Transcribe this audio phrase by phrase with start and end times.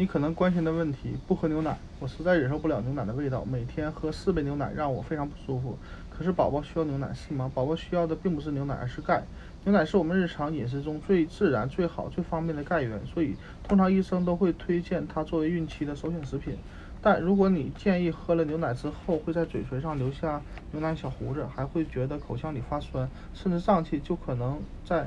[0.00, 5.76] 你可能关心的问题：不喝牛奶，我实在忍受不了牛奶的味道，每天喝四杯牛奶让我非常不舒服。
[6.08, 7.52] 可是宝宝需要牛奶是吗？
[7.54, 9.22] 宝宝需要的并不是牛奶，而是钙。
[9.64, 16.56] 牛奶是我们日常饮食中最自然、最好、最方便的钙源，所以通常医生都会推荐它作为孕期的首选食品。
[17.02, 20.40] 但如果你建议喝了牛奶之后会在嘴唇上留下
[20.72, 25.06] 牛奶小胡子，还会觉得口腔里发酸，甚至胀气，就可能在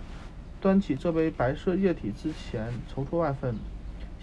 [0.62, 3.56] 端起这杯白色液体之前踌躇万分。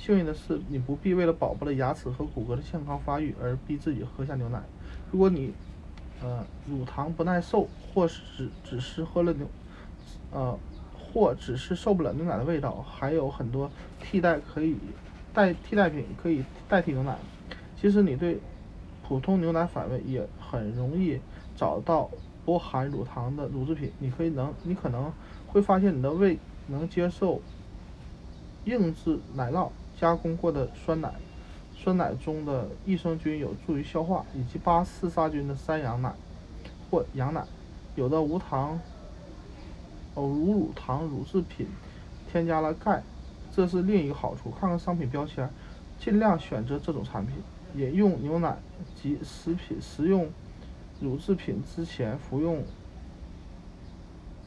[0.01, 4.59] 幸运的是，你不必为了宝宝的牙齿和骨骼的健康发育而逼自己喝下牛奶。
[5.13, 5.53] 如果你，
[6.23, 9.47] 呃，乳糖不耐受，或是只只是喝了牛，
[10.33, 10.59] 呃，
[10.99, 14.79] 或只是受不了牛奶的味道，还有很多替代可以
[15.35, 17.19] 代替代品可以代替牛奶。
[17.79, 18.41] 其实你对
[19.07, 21.21] 普通牛奶反胃，也很容易
[21.55, 22.11] 找到
[22.47, 23.93] 不含乳糖的乳制品。
[23.99, 25.13] 你可以能，你可能
[25.47, 27.43] 会发现你的胃能接受
[28.65, 29.69] 硬质奶酪。
[30.01, 31.13] 加工过的酸奶，
[31.77, 36.15] 酸奶中的益生菌有助于消化，以及巴氏杀菌的山羊奶
[36.91, 37.45] 或羊奶，
[37.97, 38.81] 有的无糖、
[40.15, 41.67] 哦无乳糖乳制品
[42.33, 43.03] 添加了钙，
[43.53, 44.51] 这是另一个好处。
[44.59, 45.51] 看看商品标签，
[45.99, 47.37] 尽量选择这种产品。
[47.77, 48.57] 饮用牛奶
[49.01, 50.29] 及食品食用
[50.99, 52.65] 乳制品之前服用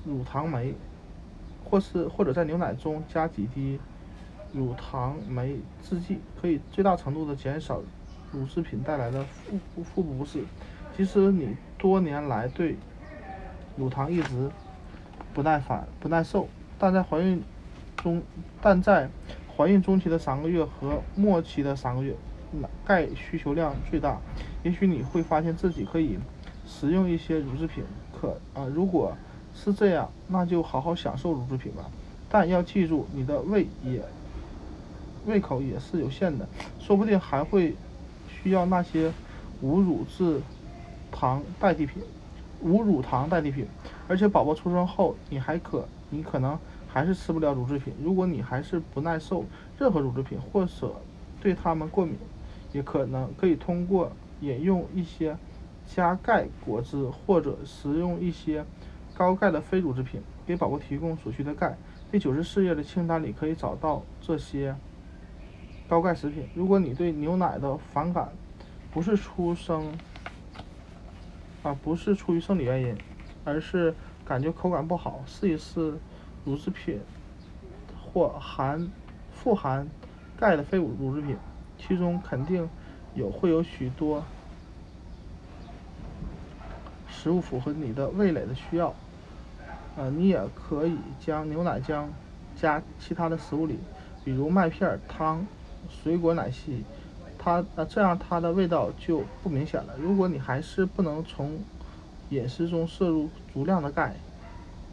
[0.04, 0.74] 乳糖酶，
[1.64, 3.80] 或是或者在牛奶中加几滴。
[4.54, 7.82] 乳糖酶制剂可以最大程度的减少
[8.32, 9.24] 乳制品带来的
[9.76, 10.44] 腹腹部不适。
[10.96, 12.78] 即使你多年来对
[13.76, 14.52] 乳糖一直
[15.34, 17.42] 不耐烦、不耐受，但在怀孕
[17.98, 18.22] 中，
[18.62, 19.10] 但在
[19.58, 22.16] 怀孕中期的三个月和末期的三个月，
[22.86, 24.20] 钙需求量最大。
[24.62, 26.20] 也许你会发现自己可以
[26.68, 27.84] 食用一些乳制品。
[28.16, 29.12] 可啊，如果
[29.56, 31.84] 是这样，那就好好享受乳制品吧。
[32.30, 34.04] 但要记住，你的胃也。
[35.26, 36.48] 胃口也是有限的，
[36.80, 37.76] 说不定还会
[38.28, 39.12] 需要那些
[39.62, 40.42] 无乳制
[41.12, 42.04] 糖代替品、
[42.62, 43.66] 无乳糖代替品。
[44.08, 47.94] 而且宝宝出生后，你还可你可能还是吃不了乳制品。
[48.04, 49.46] 如果你还是不耐受
[49.80, 50.96] 任何乳制品，或者
[51.40, 52.18] 对它们过敏，
[52.74, 54.12] 也可能可以通过
[54.42, 55.38] 饮用一些
[55.88, 58.66] 加钙果汁，或者食用一些
[59.16, 61.78] 高钙的非乳制品，给宝宝提供所需的钙。
[62.12, 64.76] 第九十四页的清单里可以找到这些。
[65.88, 66.48] 高钙食品。
[66.56, 68.30] 如果你对牛奶的反感
[68.92, 69.94] 不是出生
[71.62, 72.98] 啊，不是出于生理原因，
[73.46, 73.94] 而是
[74.26, 75.96] 感觉口感不好，试一试
[76.46, 77.00] 乳制品
[78.02, 78.90] 或含
[79.32, 79.88] 富含
[80.38, 81.38] 钙的非乳乳制品，
[81.78, 82.68] 其中肯定
[83.14, 84.24] 有会有许多
[87.08, 88.94] 食物符合你的味蕾的需要。
[89.96, 92.08] 呃，你也可以将牛奶浆
[92.56, 93.80] 加其他的食物里，
[94.24, 95.46] 比如麦片、汤。
[95.90, 96.84] 水果奶昔，
[97.38, 99.96] 它那这样它的味道就不明显了。
[100.00, 101.60] 如果你还是不能从
[102.30, 104.16] 饮食中摄入足量的钙，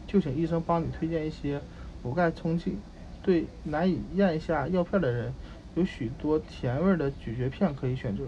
[0.07, 1.61] 就请医生帮你推荐一些
[2.03, 2.77] 补钙冲剂。
[3.23, 5.33] 对难以咽下药片的人，
[5.75, 8.23] 有许多甜味的咀嚼片可以选择。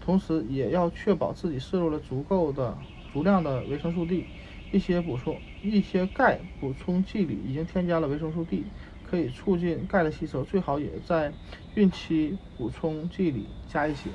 [0.00, 2.76] 同时也要确保自己摄入了足够的、
[3.12, 4.26] 足量的维生素 D。
[4.70, 8.64] 一些补充一些钙补充剂里已经添加了维生素 D。
[9.14, 11.32] 可以促进钙的吸收，最好也在
[11.74, 14.10] 孕期补充剂里加一些。